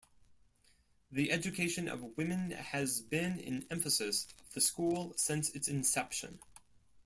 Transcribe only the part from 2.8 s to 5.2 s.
been an emphasis of the School